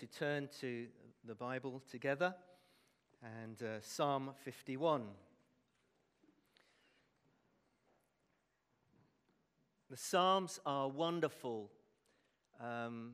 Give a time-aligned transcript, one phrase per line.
[0.00, 0.86] to turn to
[1.26, 2.34] the Bible together
[3.22, 5.02] and uh, Psalm 51.
[9.90, 11.70] The Psalms are wonderful,
[12.58, 13.12] um,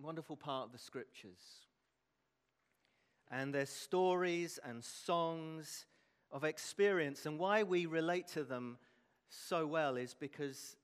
[0.00, 1.66] wonderful part of the scriptures.
[3.28, 5.86] And they're stories and songs
[6.30, 7.26] of experience.
[7.26, 8.78] And why we relate to them
[9.28, 10.76] so well is because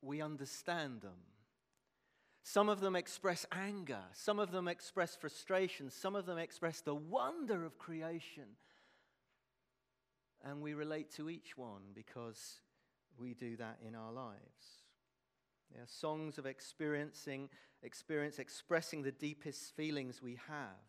[0.00, 1.16] we understand them.
[2.42, 6.94] Some of them express anger, some of them express frustration, some of them express the
[6.94, 8.56] wonder of creation.
[10.42, 12.60] And we relate to each one because
[13.18, 14.82] we do that in our lives.
[15.72, 17.50] They are songs of experiencing,
[17.82, 20.80] experience, expressing the deepest feelings we have,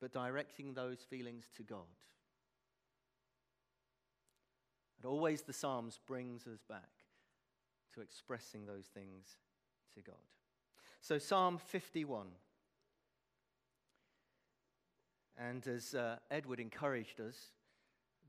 [0.00, 1.86] but directing those feelings to God.
[4.98, 6.90] And always the Psalms brings us back
[7.94, 9.38] to expressing those things
[9.94, 10.16] to God.
[11.02, 12.26] So, Psalm 51.
[15.38, 17.36] And as uh, Edward encouraged us,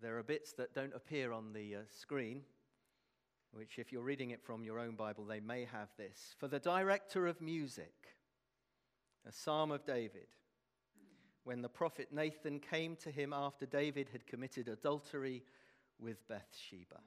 [0.02, 2.44] there are bits that don't appear on the uh, screen,
[3.52, 6.34] which, if you're reading it from your own Bible, they may have this.
[6.40, 7.94] For the director of music,
[9.28, 10.28] a psalm of David,
[11.44, 15.44] when the prophet Nathan came to him after David had committed adultery
[16.00, 17.02] with Bathsheba.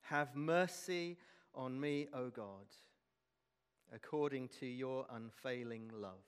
[0.00, 1.18] Have mercy
[1.54, 2.66] on me, O God
[3.94, 6.24] according to your unfailing love.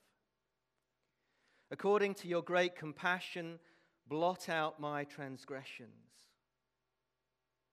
[1.71, 3.59] According to your great compassion,
[4.07, 5.89] blot out my transgressions.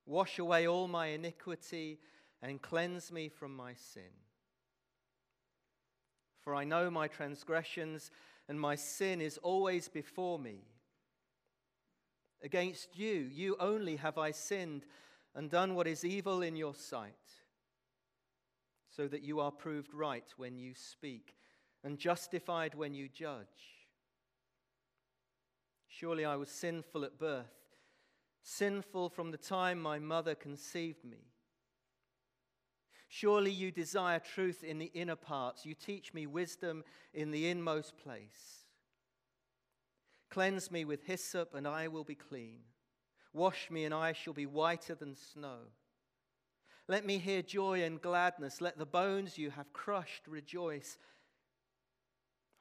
[0.07, 2.01] Wash away all my iniquity
[2.41, 4.11] and cleanse me from my sin.
[6.41, 8.11] For I know my transgressions,
[8.49, 10.65] and my sin is always before me.
[12.43, 14.85] Against you, you only have I sinned
[15.37, 17.42] and done what is evil in your sight
[18.95, 21.37] so that you are proved right when you speak
[21.85, 23.47] and justified when you judge.
[25.89, 27.53] Surely I was sinful at birth,
[28.43, 31.33] sinful from the time my mother conceived me.
[33.09, 35.67] Surely you desire truth in the inner parts.
[35.67, 36.83] You teach me wisdom
[37.13, 38.65] in the inmost place.
[40.31, 42.61] Cleanse me with hyssop, and I will be clean.
[43.35, 45.59] Wash me, and I shall be whiter than snow.
[46.89, 48.61] Let me hear joy and gladness.
[48.61, 50.99] Let the bones you have crushed rejoice.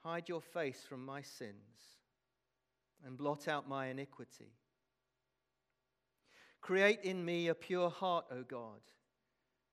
[0.03, 1.55] Hide your face from my sins
[3.05, 4.53] and blot out my iniquity.
[6.61, 8.81] Create in me a pure heart, O God,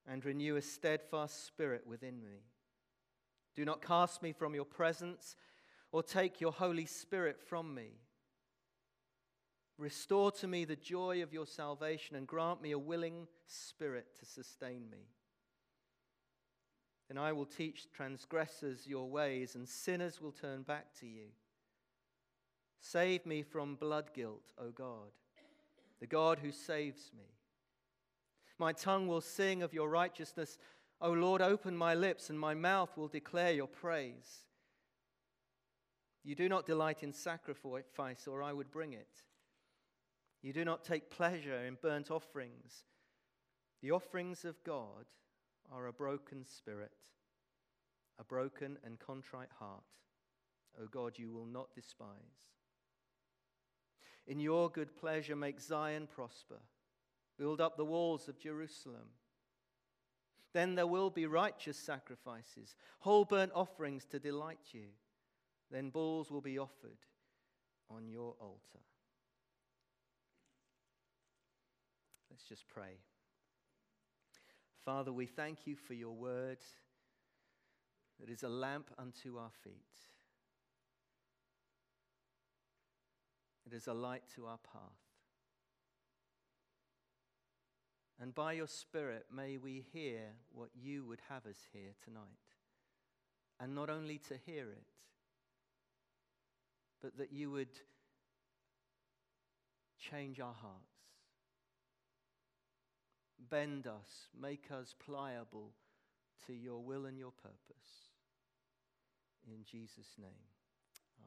[0.07, 2.45] and renew a steadfast spirit within me.
[3.55, 5.37] Do not cast me from your presence
[5.93, 7.89] or take your Holy Spirit from me.
[9.79, 14.27] Restore to me the joy of your salvation and grant me a willing spirit to
[14.27, 15.07] sustain me.
[17.07, 21.29] Then I will teach transgressors your ways, and sinners will turn back to you.
[22.81, 25.13] Save me from blood guilt, O God,
[26.01, 27.25] the God who saves me.
[28.59, 30.59] My tongue will sing of your righteousness.
[31.01, 34.45] O Lord, open my lips, and my mouth will declare your praise.
[36.25, 39.23] You do not delight in sacrifice, or I would bring it.
[40.43, 42.85] You do not take pleasure in burnt offerings.
[43.83, 45.07] The offerings of God
[45.73, 46.93] are a broken spirit,
[48.19, 49.85] a broken and contrite heart.
[50.81, 52.09] O God, you will not despise.
[54.27, 56.61] In your good pleasure, make Zion prosper.
[57.39, 59.11] Build up the walls of Jerusalem.
[60.53, 64.89] Then there will be righteous sacrifices, whole burnt offerings to delight you.
[65.71, 66.99] Then bulls will be offered
[67.91, 68.85] on your altar.
[72.39, 73.01] Let's just pray.
[74.85, 76.59] Father, we thank you for your word
[78.21, 79.75] that is a lamp unto our feet.
[83.67, 84.83] It is a light to our path.
[88.21, 90.21] And by your Spirit, may we hear
[90.53, 92.23] what you would have us hear tonight.
[93.59, 94.93] And not only to hear it,
[97.03, 97.75] but that you would
[99.99, 100.88] change our hearts
[103.39, 105.73] Bend us, make us pliable
[106.47, 108.11] to your will and your purpose.
[109.47, 110.29] In Jesus' name,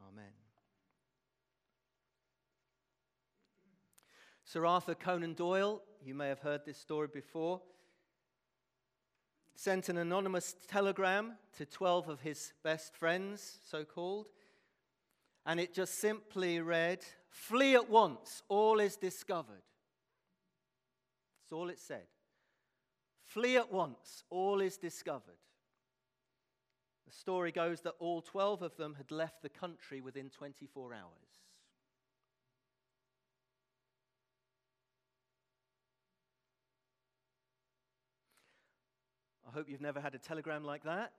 [0.08, 0.32] amen.
[4.44, 7.60] Sir Arthur Conan Doyle, you may have heard this story before,
[9.54, 14.26] sent an anonymous telegram to 12 of his best friends, so called,
[15.46, 19.62] and it just simply read Flee at once, all is discovered.
[21.52, 22.06] All it said.
[23.22, 25.38] Flee at once, all is discovered.
[27.06, 30.94] The The story goes that all 12 of them had left the country within 24
[30.94, 31.02] hours.
[39.46, 41.12] I hope you've never had a telegram like that.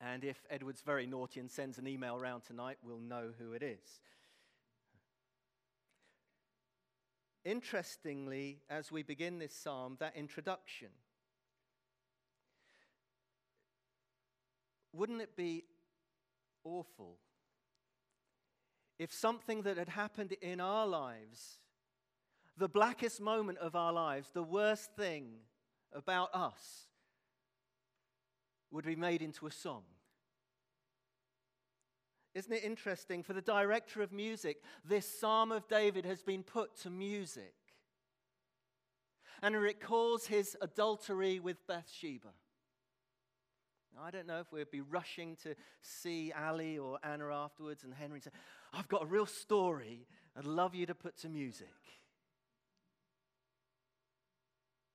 [0.00, 3.62] And if Edward's very naughty and sends an email around tonight, we'll know who it
[3.62, 4.00] is.
[7.44, 10.88] Interestingly, as we begin this psalm, that introduction,
[14.92, 15.64] wouldn't it be
[16.64, 17.18] awful
[18.98, 21.58] if something that had happened in our lives,
[22.56, 25.26] the blackest moment of our lives, the worst thing
[25.92, 26.86] about us,
[28.70, 29.82] would be made into a song?
[32.34, 33.22] Isn't it interesting?
[33.22, 37.54] For the director of music, this Psalm of David has been put to music.
[39.42, 42.30] And it recalls his adultery with Bathsheba.
[43.94, 47.94] Now, I don't know if we'd be rushing to see Ali or Anna afterwards and
[47.94, 48.30] Henry say,
[48.72, 51.68] I've got a real story I'd love you to put to music.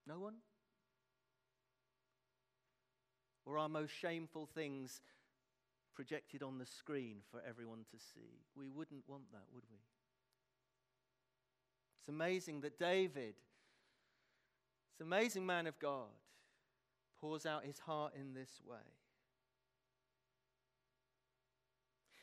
[0.05, 0.35] No one?
[3.45, 5.01] Or our most shameful things
[5.99, 8.39] projected on the screen for everyone to see.
[8.55, 9.79] We wouldn't want that, would we?
[11.99, 13.33] It's amazing that David,
[14.93, 16.07] this amazing man of God,
[17.19, 18.77] pours out his heart in this way.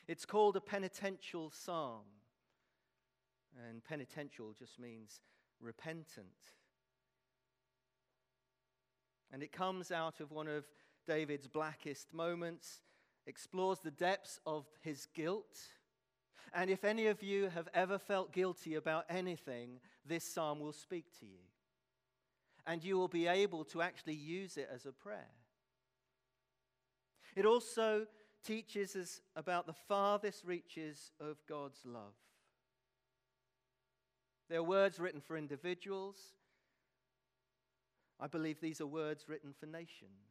[0.07, 2.05] It's called a penitential psalm.
[3.69, 5.21] And penitential just means
[5.61, 6.25] repentant.
[9.31, 10.65] And it comes out of one of
[11.05, 12.79] David's blackest moments
[13.27, 15.59] explores the depths of his guilt.
[16.53, 21.05] And if any of you have ever felt guilty about anything, this psalm will speak
[21.19, 21.43] to you.
[22.65, 25.29] And you will be able to actually use it as a prayer.
[27.35, 28.07] It also
[28.45, 32.15] teaches us about the farthest reaches of God's love.
[34.49, 36.17] There are words written for individuals.
[38.19, 40.26] I believe these are words written for nations.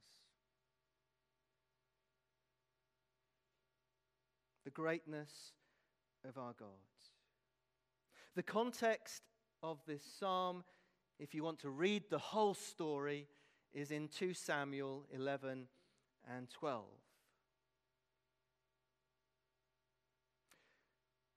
[4.67, 5.53] The greatness
[6.29, 6.67] of our God.
[8.35, 9.23] The context
[9.63, 10.65] of this psalm,
[11.21, 13.29] if you want to read the whole story,
[13.73, 15.69] is in 2 Samuel 11
[16.37, 16.85] and 12.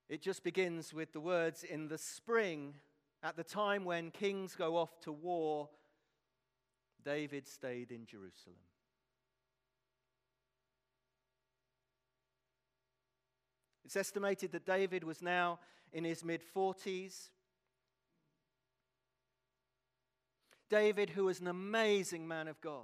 [0.10, 2.74] It just begins with the words In the spring,
[3.22, 5.70] at the time when kings go off to war,
[7.06, 8.58] David stayed in Jerusalem.
[13.90, 15.58] It's estimated that David was now
[15.92, 17.30] in his mid 40s.
[20.70, 22.84] David, who was an amazing man of God.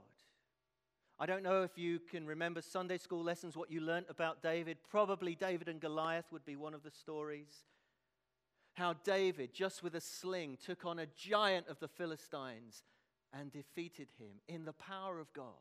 [1.20, 4.78] I don't know if you can remember Sunday school lessons, what you learnt about David.
[4.90, 7.66] Probably David and Goliath would be one of the stories.
[8.74, 12.82] How David, just with a sling, took on a giant of the Philistines
[13.32, 15.54] and defeated him in the power of God.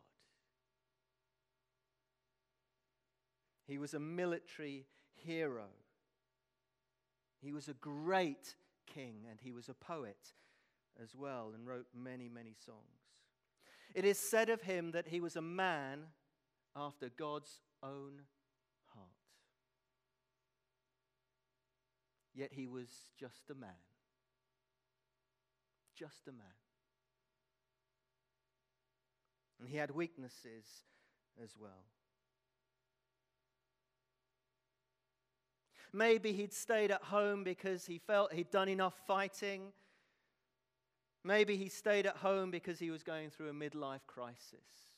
[3.66, 5.66] He was a military hero.
[7.40, 8.54] He was a great
[8.86, 10.32] king and he was a poet
[11.02, 12.78] as well and wrote many, many songs.
[13.94, 16.04] It is said of him that he was a man
[16.74, 18.22] after God's own
[18.94, 19.08] heart.
[22.34, 23.70] Yet he was just a man.
[25.96, 26.46] Just a man.
[29.60, 30.66] And he had weaknesses
[31.42, 31.84] as well.
[35.94, 39.72] Maybe he'd stayed at home because he felt he'd done enough fighting.
[41.22, 44.90] Maybe he stayed at home because he was going through a midlife crisis.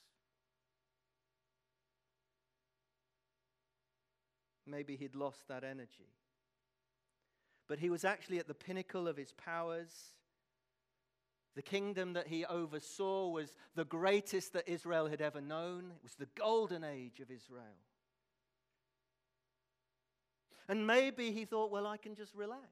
[4.67, 6.15] Maybe he'd lost that energy.
[7.69, 9.93] But he was actually at the pinnacle of his powers.
[11.57, 15.93] The kingdom that he oversaw was the greatest that Israel had ever known.
[15.95, 17.77] It was the golden age of Israel.
[20.69, 22.63] And maybe he thought, well, I can just relax.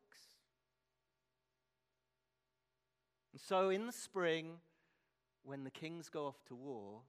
[3.32, 4.58] And so in the spring,
[5.42, 7.02] when the kings go off to war,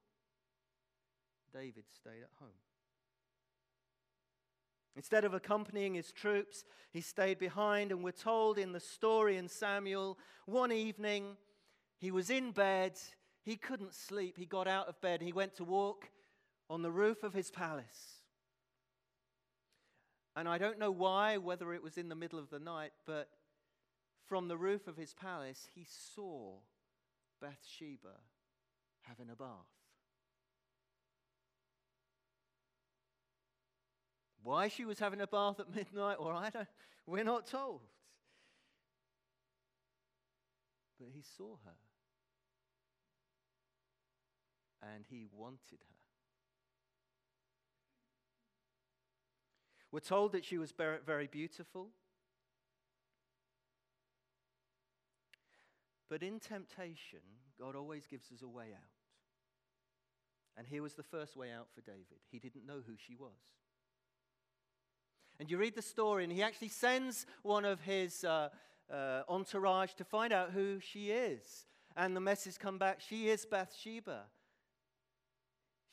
[1.54, 2.50] David stayed at home.
[4.96, 9.50] Instead of accompanying his troops, he stayed behind, and we're told in the story in
[9.50, 11.36] Samuel one evening
[11.98, 12.94] he was in bed,
[13.44, 16.10] he couldn't sleep, he got out of bed, he went to walk
[16.70, 18.15] on the roof of his palace.
[20.36, 23.30] And I don't know why, whether it was in the middle of the night, but
[24.26, 26.58] from the roof of his palace, he saw
[27.40, 28.20] Bathsheba
[29.04, 29.48] having a bath.
[34.44, 36.68] Why she was having a bath at midnight, or I don't,
[37.08, 37.82] we're not told.
[41.00, 41.72] But he saw her.
[44.94, 45.95] And he wanted her.
[49.96, 50.74] We're told that she was
[51.06, 51.88] very beautiful.
[56.10, 57.22] But in temptation,
[57.58, 58.92] God always gives us a way out.
[60.58, 62.20] And here was the first way out for David.
[62.30, 63.40] He didn't know who she was.
[65.40, 68.50] And you read the story, and he actually sends one of his uh,
[68.94, 71.68] uh, entourage to find out who she is.
[71.96, 74.24] And the message come back she is Bathsheba.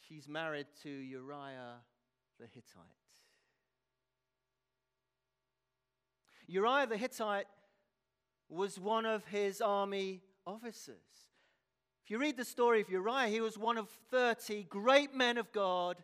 [0.09, 1.83] She's married to Uriah
[2.41, 3.02] the Hittite.
[6.47, 7.47] Uriah the Hittite
[8.49, 10.97] was one of his army officers.
[12.05, 15.53] If you read the story of Uriah, he was one of 30 great men of
[15.53, 15.97] God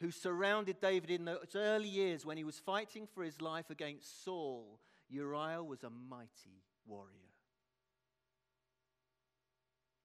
[0.00, 4.24] who surrounded David in those early years when he was fighting for his life against
[4.24, 4.80] Saul.
[5.08, 7.14] Uriah was a mighty warrior.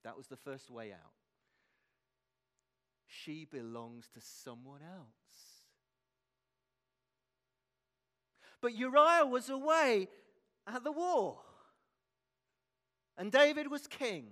[0.04, 1.14] That was the first way out.
[3.08, 5.53] She belongs to someone else.
[8.64, 10.08] But Uriah was away
[10.66, 11.38] at the war.
[13.18, 14.28] And David was king.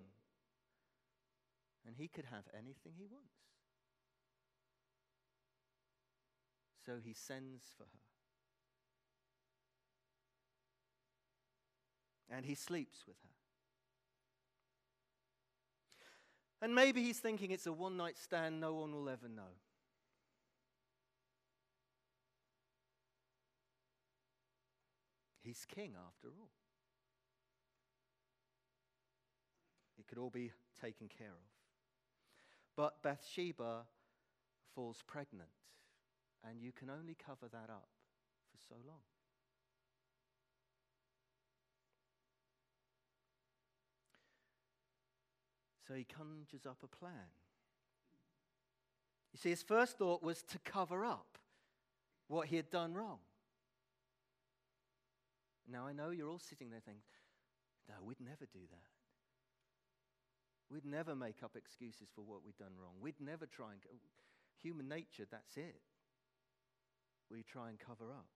[1.86, 3.28] And he could have anything he wants.
[6.86, 8.00] So he sends for her.
[12.34, 13.30] And he sleeps with her.
[16.62, 19.58] And maybe he's thinking it's a one night stand no one will ever know.
[25.44, 26.52] He's king after all.
[29.98, 31.52] It could all be taken care of.
[32.76, 33.82] But Bathsheba
[34.74, 35.50] falls pregnant,
[36.48, 37.88] and you can only cover that up
[38.52, 39.02] for so long.
[45.88, 47.32] So he conjures up a plan.
[49.34, 51.38] You see, his first thought was to cover up
[52.28, 53.20] what he had done wrong.
[55.72, 57.04] Now, I know you're all sitting there thinking,
[57.88, 58.92] no, we'd never do that.
[60.70, 62.94] We'd never make up excuses for what we've done wrong.
[63.02, 63.82] We'd never try and.
[64.62, 65.82] Human nature, that's it.
[67.30, 68.28] We try and cover up.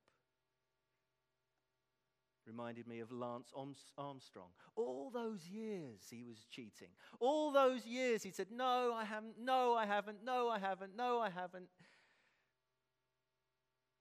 [2.47, 3.51] Reminded me of Lance
[3.97, 4.49] Armstrong.
[4.75, 6.89] All those years he was cheating.
[7.19, 11.19] All those years he said, No, I haven't, no, I haven't, no, I haven't, no,
[11.19, 11.69] I haven't.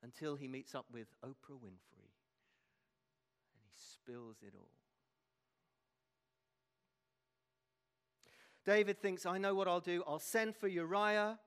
[0.02, 2.03] Until he meets up with Oprah Winfrey
[4.04, 4.68] spills it all.
[8.64, 10.02] David thinks, I know what I'll do.
[10.06, 11.38] I'll send for Uriah.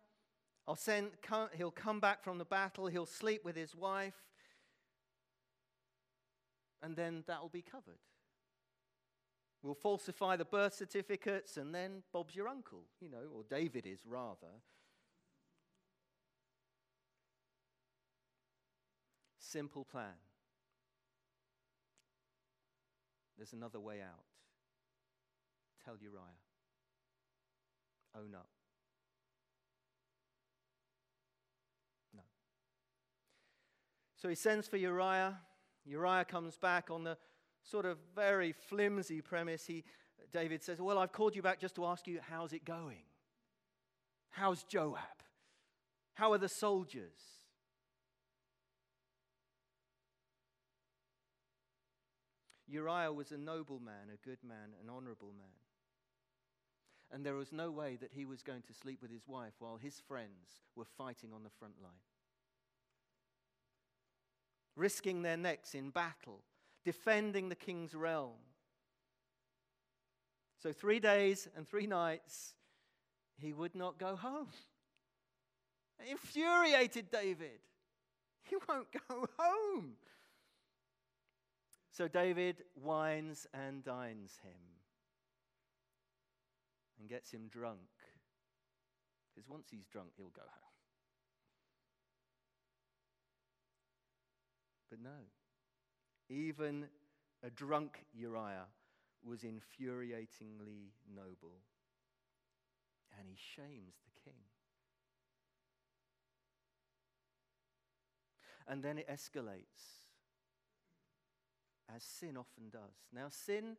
[0.67, 1.11] I'll send,
[1.55, 2.87] he'll come back from the battle.
[2.87, 4.13] He'll sleep with his wife.
[6.83, 7.99] And then that'll be covered.
[9.63, 13.99] We'll falsify the birth certificates, and then Bob's your uncle, you know, or David is
[14.05, 14.61] rather.
[19.39, 20.13] Simple plan.
[23.37, 24.23] There's another way out.
[25.85, 26.21] Tell Uriah.
[28.15, 28.49] Own up.
[32.15, 32.21] No.
[34.15, 35.37] So he sends for Uriah.
[35.85, 37.17] Uriah comes back on the
[37.63, 39.65] sort of very flimsy premise.
[39.65, 39.83] He,
[40.33, 43.03] David says, Well, I've called you back just to ask you, how's it going?
[44.29, 45.01] How's Joab?
[46.15, 47.36] How are the soldiers?
[52.67, 55.47] Uriah was a noble man, a good man, an honorable man.
[57.11, 59.77] And there was no way that he was going to sleep with his wife while
[59.77, 61.91] his friends were fighting on the front line,
[64.75, 66.41] risking their necks in battle,
[66.83, 68.33] defending the king's realm.
[70.61, 72.55] So, three days and three nights,
[73.39, 74.49] he would not go home.
[75.99, 77.59] It infuriated David.
[78.43, 79.93] He won't go home.
[81.97, 84.61] So David wines and dines him
[86.99, 87.89] and gets him drunk.
[89.33, 90.75] Because once he's drunk, he'll go home.
[94.91, 95.25] But no,
[96.29, 96.85] even
[97.43, 98.67] a drunk Uriah
[99.25, 101.63] was infuriatingly noble.
[103.17, 104.37] And he shames the king.
[108.67, 110.06] And then it escalates
[111.95, 113.07] as sin often does.
[113.13, 113.77] Now, sin,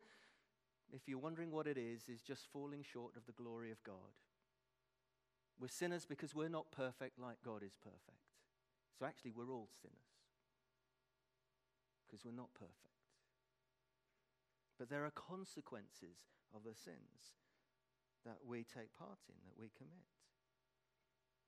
[0.91, 4.15] if you're wondering what it is, is just falling short of the glory of God.
[5.59, 8.23] We're sinners because we're not perfect like God is perfect.
[8.97, 9.95] So actually, we're all sinners
[12.07, 12.75] because we're not perfect.
[14.77, 16.17] But there are consequences
[16.55, 17.35] of the sins
[18.25, 20.05] that we take part in, that we commit.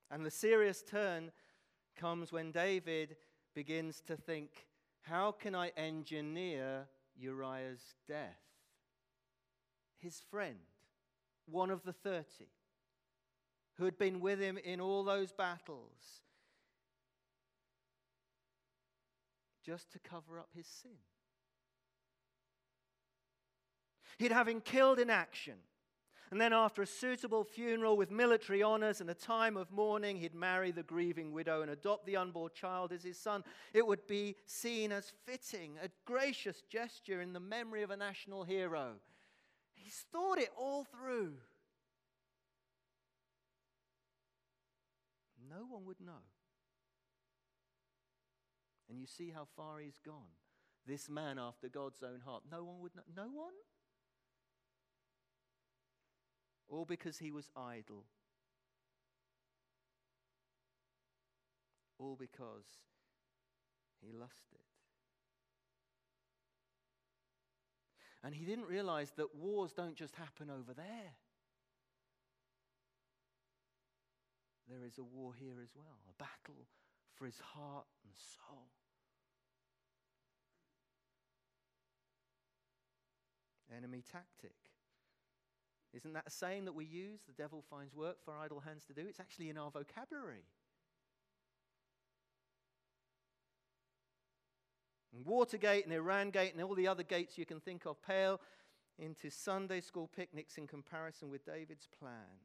[0.09, 1.31] And the serious turn
[1.95, 3.15] comes when David
[3.55, 4.67] begins to think,
[5.01, 8.39] how can I engineer Uriah's death?
[9.99, 10.57] His friend,
[11.45, 12.25] one of the 30,
[13.77, 16.21] who had been with him in all those battles,
[19.65, 20.91] just to cover up his sin.
[24.17, 25.55] He'd have him killed in action.
[26.31, 30.33] And then, after a suitable funeral with military honors and a time of mourning, he'd
[30.33, 33.43] marry the grieving widow and adopt the unborn child as his son.
[33.73, 38.45] It would be seen as fitting, a gracious gesture in the memory of a national
[38.45, 38.93] hero.
[39.73, 41.33] He's thought it all through.
[45.49, 46.23] No one would know.
[48.89, 50.31] And you see how far he's gone.
[50.87, 52.43] This man after God's own heart.
[52.49, 53.03] No one would know.
[53.15, 53.53] No one?
[56.71, 58.05] All because he was idle.
[61.99, 62.65] All because
[63.99, 64.63] he lusted.
[68.23, 71.15] And he didn't realize that wars don't just happen over there.
[74.69, 76.67] There is a war here as well, a battle
[77.15, 78.69] for his heart and soul.
[83.75, 84.70] Enemy tactic.
[85.93, 87.19] Isn't that a saying that we use?
[87.27, 89.05] The devil finds work for idle hands to do.
[89.07, 90.45] It's actually in our vocabulary.
[95.13, 98.39] And Watergate and Iran Gate and all the other gates you can think of pale
[98.97, 102.39] into Sunday school picnics in comparison with David's plan.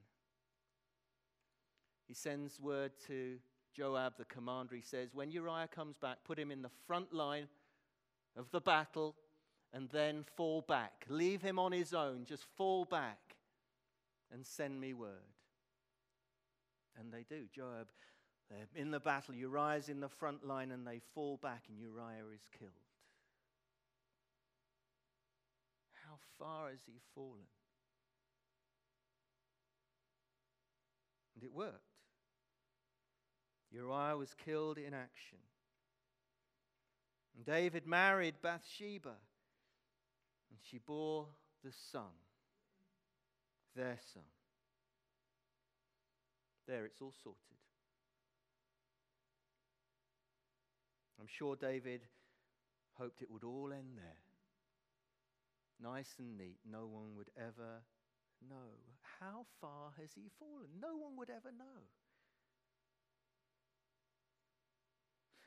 [2.08, 3.36] He sends word to
[3.76, 4.74] Joab, the commander.
[4.74, 7.46] He says, When Uriah comes back, put him in the front line
[8.36, 9.14] of the battle
[9.72, 11.04] and then fall back.
[11.08, 12.24] Leave him on his own.
[12.24, 13.25] Just fall back
[14.32, 15.10] and send me word.
[16.98, 17.44] And they do.
[17.54, 17.88] Joab,
[18.50, 19.34] they're in the battle.
[19.34, 22.72] Uriah's in the front line and they fall back, and Uriah is killed.
[26.08, 27.46] How far has he fallen?
[31.34, 31.74] And it worked.
[33.70, 35.38] Uriah was killed in action.
[37.36, 39.10] And David married Bathsheba,
[40.50, 41.26] and she bore
[41.62, 42.12] the son
[43.76, 44.24] their son.
[46.66, 47.40] There, it's all sorted.
[51.20, 52.02] I'm sure David
[52.94, 54.18] hoped it would all end there.
[55.80, 56.58] Nice and neat.
[56.68, 57.82] No one would ever
[58.48, 58.72] know.
[59.20, 60.68] How far has he fallen?
[60.80, 61.82] No one would ever know.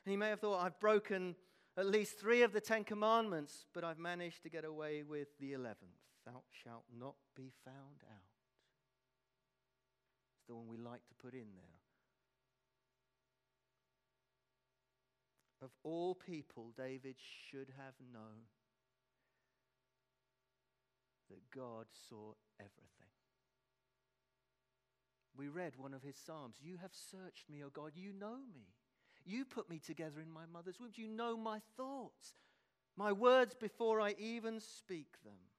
[0.04, 1.36] And he may have thought, I've broken
[1.76, 5.52] at least three of the Ten Commandments, but I've managed to get away with the
[5.52, 5.99] eleventh.
[6.26, 8.30] Thou shalt not be found out.
[10.36, 11.80] It's the one we like to put in there.
[15.62, 18.48] Of all people, David should have known
[21.28, 22.90] that God saw everything.
[25.36, 28.66] We read one of his Psalms You have searched me, O God, you know me.
[29.24, 30.90] You put me together in my mother's womb.
[30.94, 32.34] You know my thoughts,
[32.96, 35.49] my words before I even speak them.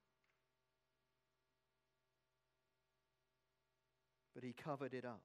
[4.33, 5.21] But he covered it up.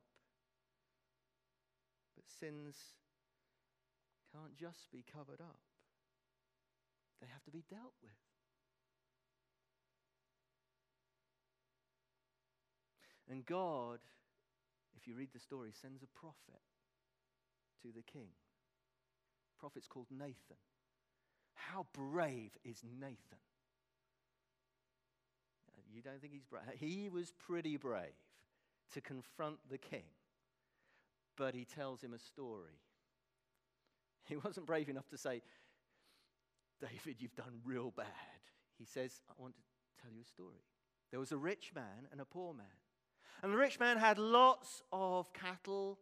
[2.14, 2.76] But sins
[4.32, 5.60] can't just be covered up,
[7.20, 8.12] they have to be dealt with.
[13.28, 13.98] And God,
[14.96, 16.62] if you read the story, sends a prophet
[17.82, 18.28] to the king.
[19.50, 20.62] The prophet's called Nathan.
[21.54, 23.42] How brave is Nathan?
[25.68, 26.62] Uh, you don't think he's brave?
[26.78, 28.14] He was pretty brave
[28.92, 30.04] to confront the king,
[31.36, 32.80] but he tells him a story.
[34.28, 35.42] He wasn't brave enough to say,
[36.80, 38.06] David, you've done real bad.
[38.78, 40.64] He says, I want to tell you a story.
[41.10, 42.66] There was a rich man and a poor man.
[43.42, 45.98] And the rich man had lots of cattle,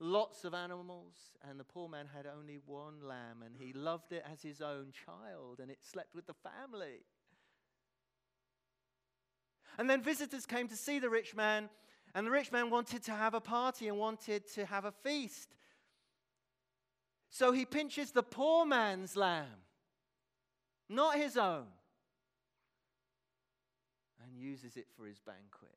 [0.00, 1.14] lots of animals,
[1.48, 4.92] and the poor man had only one lamb, and he loved it as his own
[5.04, 7.04] child, and it slept with the family.
[9.78, 11.70] And then visitors came to see the rich man,
[12.14, 15.54] and the rich man wanted to have a party and wanted to have a feast.
[17.30, 19.46] So he pinches the poor man's lamb,
[20.88, 21.66] not his own,
[24.24, 25.70] and uses it for his banquet.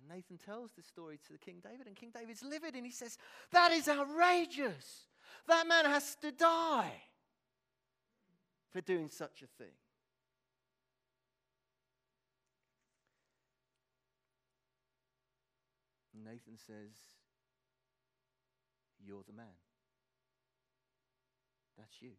[0.00, 2.92] And Nathan tells this story to the King David, and King David's livid, and he
[2.92, 3.18] says,
[3.52, 5.06] That is outrageous.
[5.46, 7.02] That man has to die
[8.72, 9.72] for doing such a thing.
[16.26, 16.98] Nathan says,
[18.98, 19.54] You're the man.
[21.78, 22.10] That's you.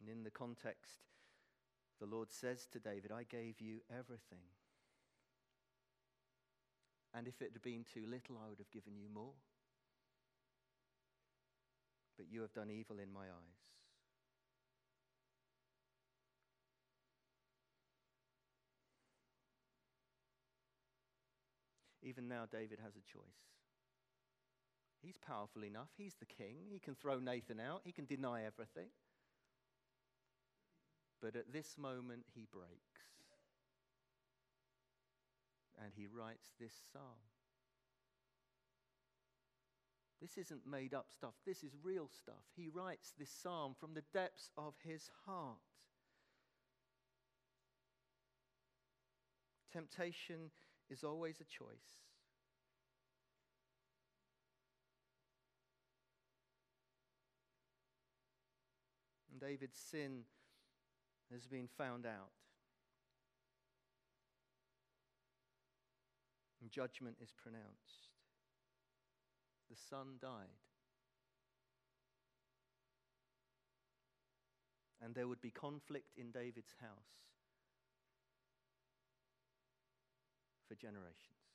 [0.00, 1.00] And in the context,
[2.00, 4.46] the Lord says to David, I gave you everything.
[7.14, 9.34] And if it had been too little, I would have given you more.
[12.16, 13.77] But you have done evil in my eyes.
[22.08, 23.44] Even now, David has a choice.
[25.02, 25.90] He's powerful enough.
[25.98, 26.56] He's the king.
[26.70, 28.88] He can throw Nathan out, he can deny everything.
[31.20, 33.02] But at this moment, he breaks.
[35.84, 37.20] And he writes this psalm.
[40.22, 42.42] This isn't made up stuff, this is real stuff.
[42.56, 45.58] He writes this psalm from the depths of his heart.
[49.72, 50.50] Temptation
[50.90, 52.02] is always a choice.
[59.30, 60.22] And David's sin
[61.32, 62.32] has been found out.
[66.60, 68.08] And judgment is pronounced.
[69.70, 70.30] The son died.
[75.00, 77.28] And there would be conflict in David's house
[80.68, 81.48] for generations.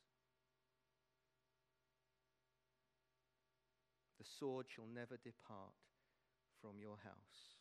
[4.17, 5.75] The sword shall never depart
[6.61, 7.57] from your house.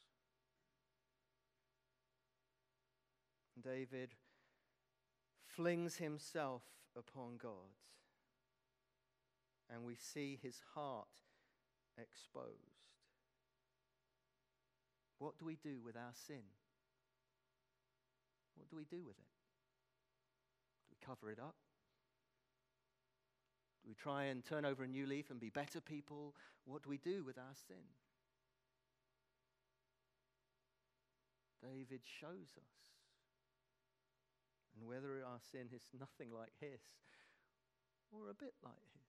[3.62, 4.14] David
[5.44, 6.62] flings himself
[6.96, 7.76] upon God,
[9.68, 11.08] and we see his heart
[11.98, 12.86] exposed.
[15.18, 16.42] What do we do with our sin?
[18.56, 19.41] What do we do with it?
[21.04, 21.56] Cover it up?
[23.82, 26.34] Do we try and turn over a new leaf and be better people?
[26.64, 27.84] What do we do with our sin?
[31.62, 32.92] David shows us
[34.76, 36.80] and whether our sin is nothing like his
[38.10, 39.02] or a bit like his.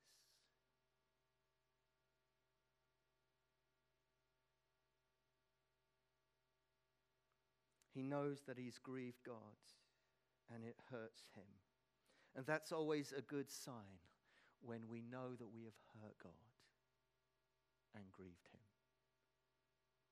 [7.94, 9.36] He knows that he's grieved God
[10.54, 11.63] and it hurts him.
[12.36, 14.02] And that's always a good sign
[14.62, 16.32] when we know that we have hurt God
[17.96, 18.60] and grieved him.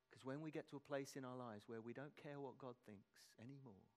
[0.10, 2.58] Because when we get to a place in our lives where we don't care what
[2.60, 3.88] God thinks anymore,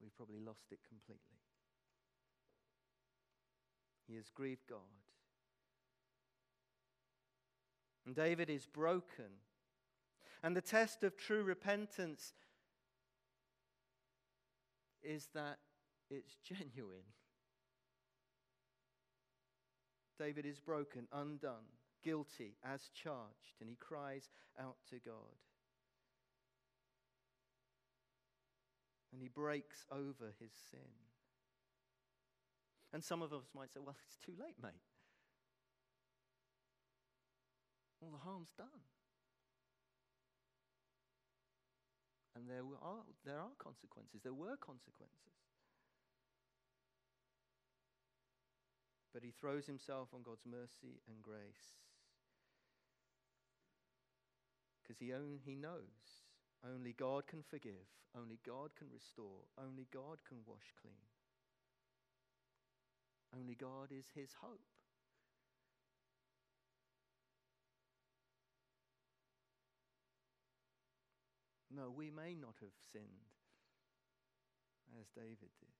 [0.00, 1.40] we've probably lost it completely.
[4.08, 4.78] He has grieved God.
[8.06, 9.38] And David is broken.
[10.42, 12.32] And the test of true repentance
[15.02, 15.58] is that
[16.10, 17.06] it's genuine.
[20.18, 21.66] David is broken, undone,
[22.04, 25.38] guilty, as charged, and he cries out to God.
[29.12, 30.80] and he breaks over his sin.
[32.92, 34.72] And some of us might say, well, it's too late, mate.
[38.00, 38.66] All the harm's done.
[42.40, 44.24] And there are, there are consequences.
[44.24, 45.36] There were consequences.
[49.12, 51.76] But he throws himself on God's mercy and grace.
[54.80, 55.12] Because he,
[55.44, 56.24] he knows
[56.64, 57.84] only God can forgive.
[58.16, 59.44] Only God can restore.
[59.60, 61.04] Only God can wash clean.
[63.36, 64.64] Only God is his hope.
[71.70, 73.30] No, we may not have sinned
[74.98, 75.78] as David did.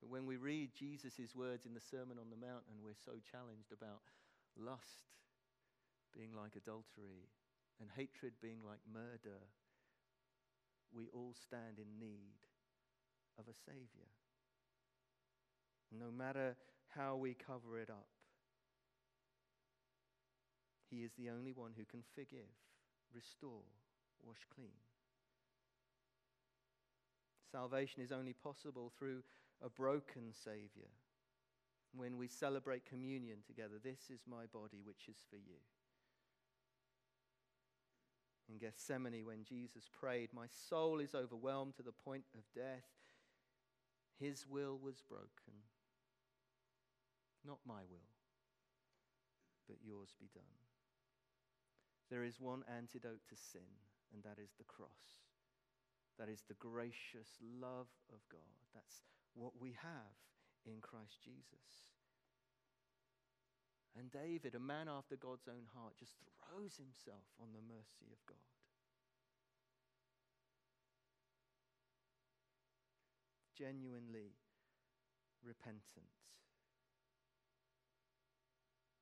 [0.00, 3.22] But when we read Jesus' words in the Sermon on the Mount and we're so
[3.30, 4.02] challenged about
[4.58, 5.14] lust
[6.12, 7.30] being like adultery
[7.80, 9.40] and hatred being like murder,
[10.92, 12.42] we all stand in need
[13.38, 14.10] of a Savior.
[15.92, 16.56] No matter
[16.88, 18.08] how we cover it up,
[20.90, 22.54] He is the only one who can forgive,
[23.12, 23.66] restore,
[24.24, 24.76] wash clean.
[27.50, 29.22] Salvation is only possible through
[29.64, 30.90] a broken Savior.
[31.94, 35.60] When we celebrate communion together, this is my body, which is for you.
[38.48, 42.86] in Gethsemane when Jesus prayed, My soul is overwhelmed to the point of death.
[44.18, 45.66] His will was broken.
[47.44, 48.10] Not my will,
[49.68, 50.42] but yours be done.
[52.10, 53.66] There is one antidote to sin,
[54.12, 55.22] and that is the cross.
[56.18, 58.56] That is the gracious love of God.
[58.74, 59.02] That's
[59.34, 60.16] what we have
[60.64, 61.86] in Christ Jesus.
[63.98, 68.20] And David, a man after God's own heart, just throws himself on the mercy of
[68.28, 68.36] God.
[73.56, 74.36] Genuinely
[75.42, 76.12] repentant.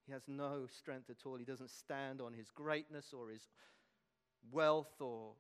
[0.07, 1.37] He has no strength at all.
[1.37, 3.49] He doesn't stand on his greatness or his
[4.51, 5.33] wealth or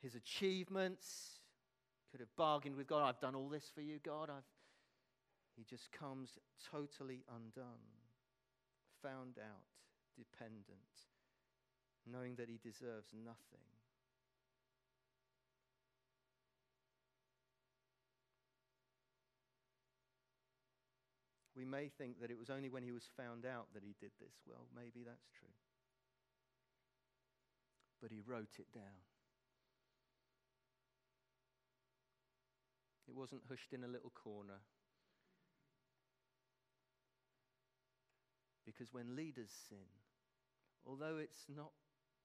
[0.00, 1.40] his achievements.
[2.10, 3.08] Could have bargained with God.
[3.08, 4.28] I've done all this for you, God.
[4.30, 4.44] I've...
[5.56, 6.38] He just comes
[6.70, 7.84] totally undone,
[9.02, 9.68] found out,
[10.16, 10.64] dependent,
[12.10, 13.60] knowing that he deserves nothing.
[21.54, 24.10] We may think that it was only when he was found out that he did
[24.18, 24.34] this.
[24.48, 25.52] Well, maybe that's true.
[28.02, 29.06] But he wrote it down.
[33.08, 34.58] It wasn't hushed in a little corner.
[38.66, 39.86] Because when leaders sin,
[40.84, 41.70] although it's not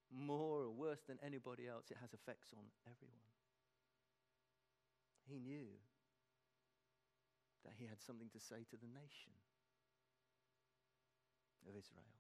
[0.10, 3.36] more or worse than anybody else, it has effects on everyone.
[5.28, 5.68] He knew
[7.66, 9.36] that he had something to say to the nation
[11.68, 12.17] of Israel.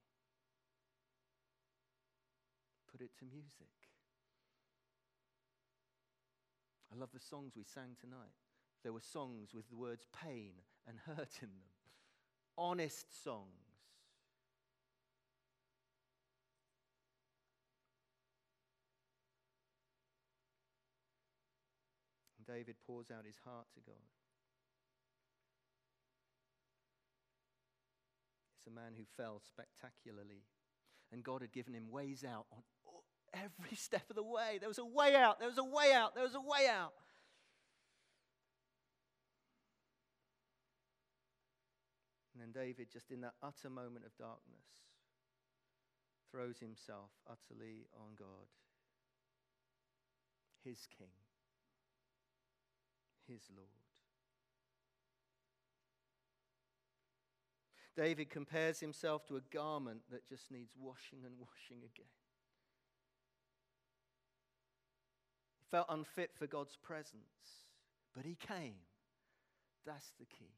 [2.98, 3.70] Put it to music.
[6.92, 8.34] I love the songs we sang tonight.
[8.82, 10.54] There were songs with the words pain
[10.88, 11.70] and hurt in them,
[12.58, 13.46] honest songs.
[22.48, 23.96] David pours out his heart to God.
[28.58, 30.46] It's a man who fell spectacularly,
[31.12, 32.64] and God had given him ways out on
[33.44, 34.58] every step of the way.
[34.60, 36.94] There was a way out, there was a way out, there was a way out.
[42.34, 44.86] And then David, just in that utter moment of darkness,
[46.32, 48.48] throws himself utterly on God,
[50.64, 51.08] his King,
[53.28, 53.70] his Lord.
[57.96, 62.14] David compares himself to a garment that just needs washing and washing again.
[65.57, 67.64] He felt unfit for God's presence,
[68.16, 68.76] but he came.
[69.86, 70.54] That's the key.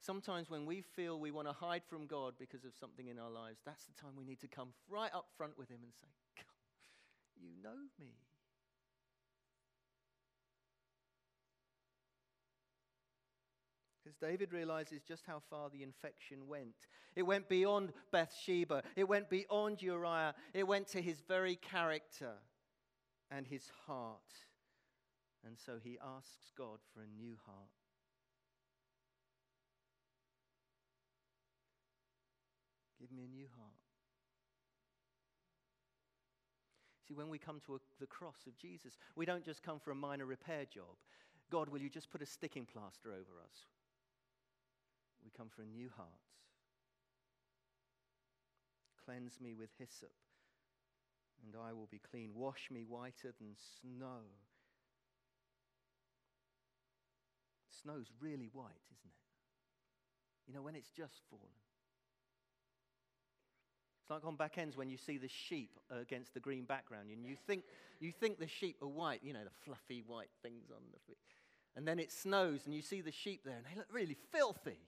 [0.00, 3.30] Sometimes when we feel we want to hide from God because of something in our
[3.30, 6.08] lives, that's the time we need to come right up front with Him and say,
[6.36, 6.44] God,
[7.40, 8.14] You know me.
[14.02, 16.74] Because David realizes just how far the infection went.
[17.14, 22.32] It went beyond Bathsheba, it went beyond Uriah, it went to his very character
[23.34, 24.20] and his heart.
[25.44, 27.70] And so he asks God for a new heart.
[33.00, 33.72] Give me a new heart.
[37.08, 39.90] See, when we come to a, the cross of Jesus, we don't just come for
[39.90, 40.96] a minor repair job.
[41.50, 43.66] God, will you just put a sticking plaster over us?
[45.24, 46.08] We come for a new heart.
[49.04, 50.12] Cleanse me with hyssop,
[51.44, 52.30] and I will be clean.
[52.34, 54.20] Wash me whiter than snow.
[57.82, 60.48] Snow's really white, isn't it?
[60.48, 61.46] You know, when it's just fallen.
[64.02, 67.24] It's like on back ends when you see the sheep against the green background, and
[67.24, 67.64] you think,
[68.00, 71.18] you think the sheep are white, you know, the fluffy white things on the feet.
[71.76, 74.78] And then it snows, and you see the sheep there, and they look really filthy.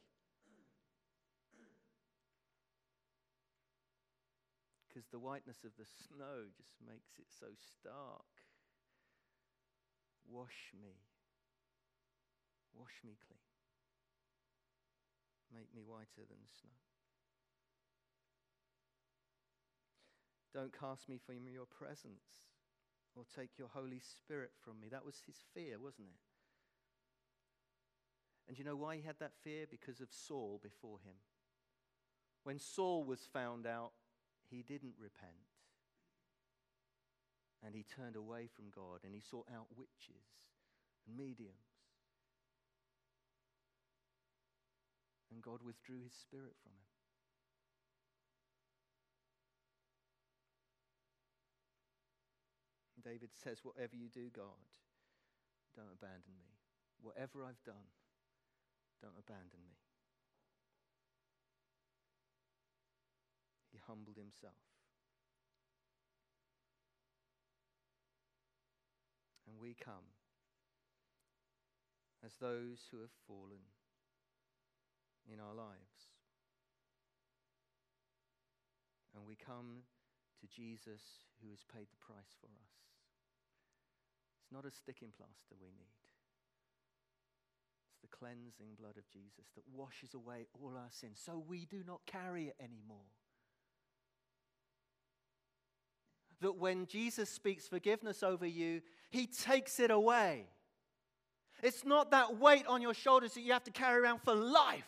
[4.95, 8.31] Because the whiteness of the snow just makes it so stark.
[10.31, 11.03] Wash me.
[12.79, 13.43] Wash me clean.
[15.53, 16.79] Make me whiter than snow.
[20.55, 22.47] Don't cast me from your presence
[23.17, 24.89] or take your Holy Spirit from me.
[24.89, 26.23] That was his fear, wasn't it?
[28.47, 29.67] And you know why he had that fear?
[29.69, 31.15] Because of Saul before him.
[32.45, 33.93] When Saul was found out,
[34.55, 35.51] he didn't repent.
[37.67, 40.23] And he turned away from God and he sought out witches
[41.07, 41.75] and mediums.
[45.33, 46.87] And God withdrew his spirit from him.
[53.03, 54.65] David says, Whatever you do, God,
[55.77, 56.57] don't abandon me.
[57.03, 57.91] Whatever I've done,
[59.03, 59.84] don't abandon me.
[63.87, 64.59] Humbled himself.
[69.47, 70.11] And we come
[72.25, 73.69] as those who have fallen
[75.31, 76.11] in our lives.
[79.15, 79.85] And we come
[80.41, 82.75] to Jesus who has paid the price for us.
[84.43, 86.01] It's not a sticking plaster we need.
[87.89, 91.85] It's the cleansing blood of Jesus that washes away all our sins so we do
[91.87, 93.09] not carry it anymore.
[96.45, 100.45] That when Jesus speaks forgiveness over you, he takes it away.
[101.63, 104.85] It's not that weight on your shoulders that you have to carry around for life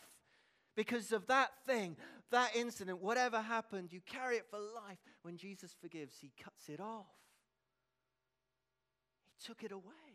[0.77, 1.97] because of that thing,
[2.31, 4.99] that incident, whatever happened, you carry it for life.
[5.23, 7.07] When Jesus forgives, he cuts it off,
[9.25, 10.06] he took it away.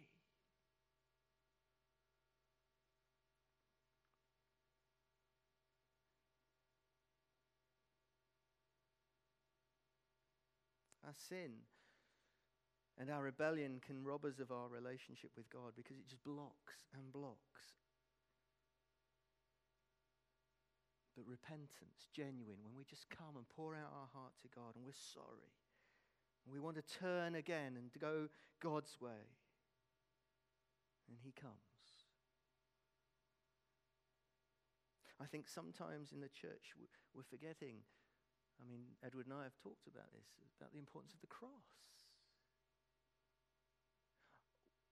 [11.12, 11.68] Our sin
[12.96, 16.80] and our rebellion can rob us of our relationship with God because it just blocks
[16.96, 17.76] and blocks
[21.16, 24.86] But repentance, genuine, when we just come and pour out our heart to God and
[24.86, 25.52] we're sorry.
[26.46, 28.30] And we want to turn again and go
[28.62, 29.28] God's way.
[31.10, 31.54] And He comes.
[35.22, 36.74] I think sometimes in the church
[37.14, 37.84] we're forgetting.
[38.62, 41.82] I mean, Edward and I have talked about this, about the importance of the cross.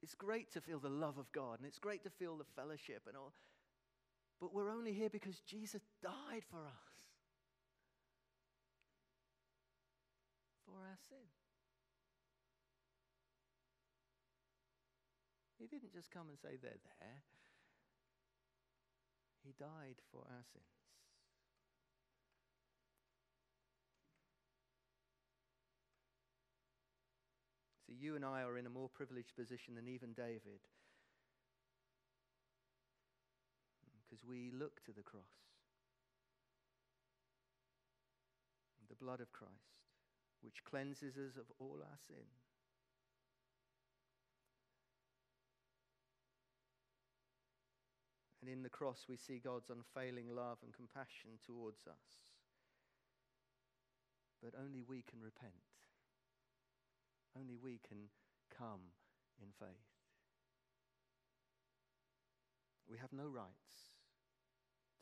[0.02, 3.04] It's great to feel the love of God and it's great to feel the fellowship
[3.08, 3.34] and all.
[4.40, 6.96] But we're only here because Jesus died for us,
[10.66, 11.28] for our sin.
[15.60, 17.22] He didn't just come and say, They're there.
[19.44, 20.80] He died for our sins.
[27.90, 30.62] See, you and I are in a more privileged position than even David
[34.10, 35.24] because we look to the cross.
[38.90, 39.82] The blood of Christ,
[40.42, 42.26] which cleanses us of all our sin.
[48.42, 52.22] And in the cross, we see God's unfailing love and compassion towards us.
[54.42, 55.69] But only we can repent.
[57.38, 58.10] Only we can
[58.56, 58.94] come
[59.42, 59.90] in faith.
[62.90, 63.94] We have no rights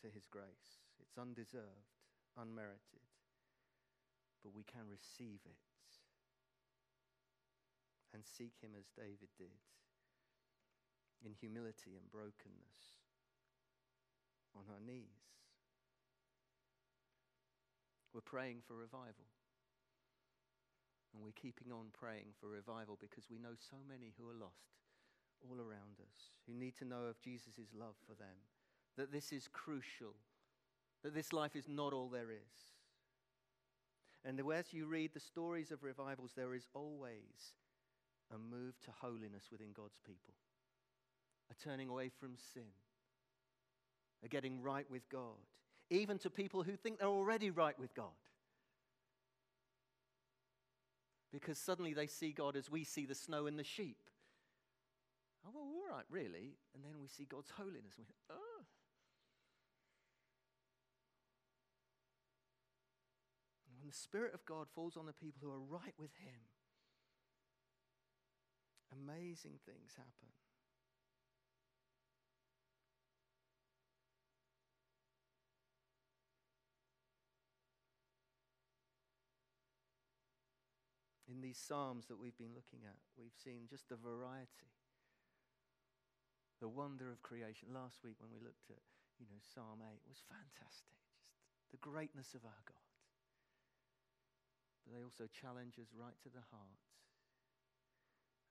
[0.01, 0.83] to his grace.
[0.99, 1.95] It's undeserved,
[2.35, 3.07] unmerited,
[4.43, 5.63] but we can receive it
[8.13, 9.61] and seek him as David did
[11.25, 12.99] in humility and brokenness
[14.55, 15.27] on our knees.
[18.13, 19.36] We're praying for revival.
[21.13, 24.77] And we're keeping on praying for revival because we know so many who are lost
[25.41, 28.37] all around us, who need to know of Jesus' love for them
[28.97, 30.15] that this is crucial,
[31.03, 32.73] that this life is not all there is.
[34.25, 37.53] And as you read the stories of revivals, there is always
[38.33, 40.33] a move to holiness within God's people,
[41.49, 42.73] a turning away from sin,
[44.25, 45.37] a getting right with God,
[45.89, 48.07] even to people who think they're already right with God.
[51.39, 53.99] Because suddenly they see God as we see the snow and the sheep.
[55.45, 56.57] Oh, well, all right, really.
[56.73, 57.93] And then we see God's holiness.
[57.95, 58.65] And we, oh,
[63.69, 66.49] when the Spirit of God falls on the people who are right with Him,
[68.91, 70.33] amazing things happen.
[81.37, 84.73] In these Psalms that we've been looking at, we've seen just the variety,
[86.57, 87.69] the wonder of creation.
[87.69, 88.81] Last week, when we looked at
[89.21, 90.97] you know, Psalm 8, it was fantastic.
[91.61, 92.87] Just the greatness of our God
[94.87, 96.79] but they also challenge us right to the heart.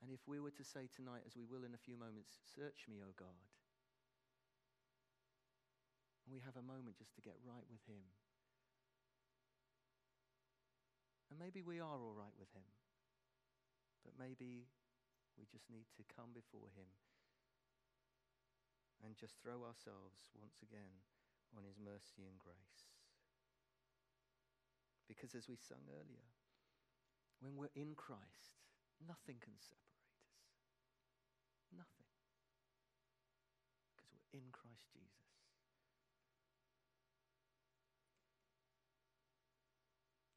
[0.05, 2.84] And if we were to say tonight, as we will in a few moments, Search
[2.84, 3.41] me, O God,
[6.28, 8.05] and we have a moment just to get right with Him.
[11.37, 12.64] And maybe we are all right with Him,
[14.01, 14.72] but maybe
[15.37, 16.89] we just need to come before Him
[19.05, 21.05] and just throw ourselves once again
[21.53, 22.89] on His mercy and grace.
[25.05, 26.24] Because as we sung earlier,
[27.45, 28.57] when we're in Christ,
[29.05, 30.24] Nothing can separate us.
[31.68, 32.09] Nothing.
[33.93, 35.26] Because we're in Christ Jesus.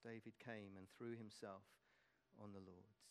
[0.04, 1.64] David came and threw himself
[2.42, 3.04] on the Lord's.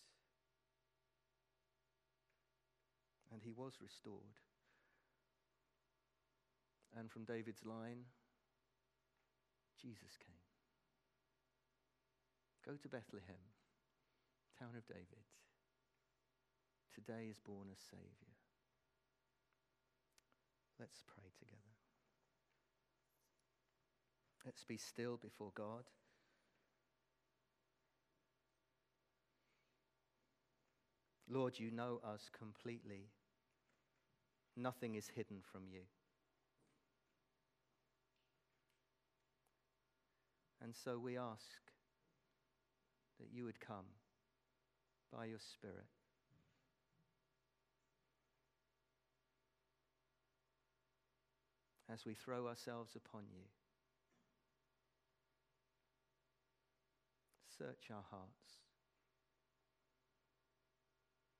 [3.32, 4.40] And he was restored.
[6.96, 8.08] And from David's line,
[9.80, 10.42] Jesus came.
[12.64, 13.44] Go to Bethlehem,
[14.58, 15.24] town of David.
[16.94, 18.34] Today is born a Savior.
[20.80, 21.74] Let's pray together.
[24.44, 25.84] Let's be still before God.
[31.30, 33.10] Lord, you know us completely.
[34.56, 35.82] Nothing is hidden from you.
[40.62, 41.60] And so we ask
[43.20, 43.86] that you would come
[45.12, 45.86] by your Spirit.
[51.90, 53.44] As we throw ourselves upon you,
[57.58, 58.67] search our hearts.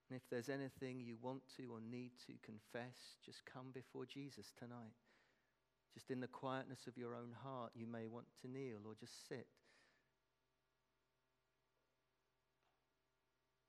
[0.09, 4.53] And if there's anything you want to or need to confess, just come before Jesus
[4.59, 4.97] tonight.
[5.93, 9.29] Just in the quietness of your own heart, you may want to kneel or just
[9.29, 9.47] sit.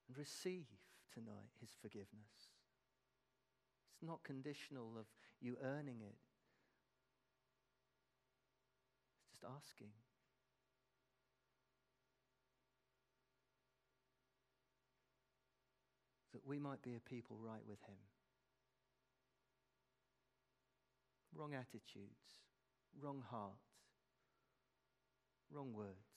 [0.07, 0.65] And receive
[1.13, 2.49] tonight his forgiveness.
[3.91, 5.05] It's not conditional of
[5.41, 6.15] you earning it,
[9.21, 9.89] it's just asking.
[16.33, 17.97] That we might be a people right with him.
[21.35, 22.41] wrong attitudes,
[23.01, 23.53] wrong heart,
[25.51, 26.08] wrong words.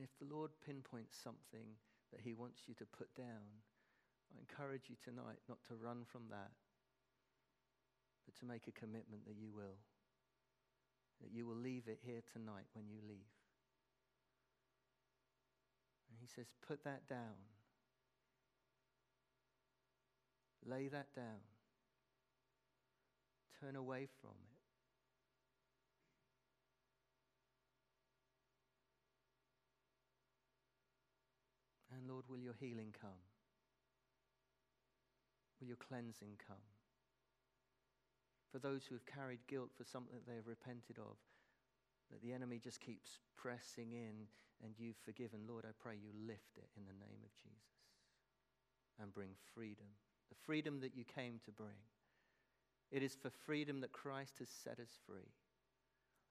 [0.00, 1.76] And if the Lord pinpoints something
[2.10, 3.44] that He wants you to put down,
[4.32, 6.52] I encourage you tonight not to run from that,
[8.24, 9.76] but to make a commitment that you will.
[11.20, 13.28] That you will leave it here tonight when you leave.
[16.08, 17.36] And He says, put that down.
[20.64, 21.44] Lay that down.
[23.60, 24.60] Turn away from it.
[31.99, 33.22] And Lord, will your healing come?
[35.60, 36.66] Will your cleansing come?
[38.50, 41.14] For those who have carried guilt for something that they have repented of,
[42.10, 44.26] that the enemy just keeps pressing in
[44.64, 47.78] and you've forgiven, Lord, I pray you lift it in the name of Jesus
[49.00, 49.86] and bring freedom.
[50.30, 51.78] The freedom that you came to bring.
[52.90, 55.30] It is for freedom that Christ has set us free.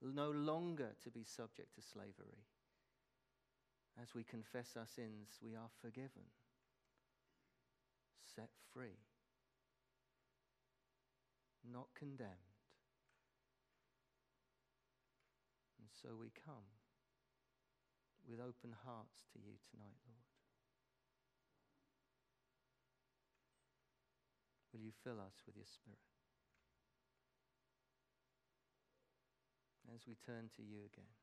[0.02, 2.44] No longer to be subject to slavery
[4.02, 6.28] as we confess our sins, we are forgiven,
[8.36, 9.00] set free,
[11.64, 12.50] not condemned.
[15.80, 16.68] And so we come
[18.30, 20.24] with open hearts to you tonight, Lord.
[24.72, 26.00] Will you fill us with your Spirit?
[29.96, 31.19] As we turn to you again.